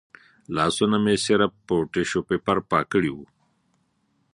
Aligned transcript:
لاسونه 0.55 0.97
مې 1.03 1.15
صرف 1.25 1.51
په 1.67 1.75
ټیشو 1.91 2.19
پیپر 2.29 2.57
پاک 2.69 2.85
کړي 2.93 3.11
و. 3.13 3.17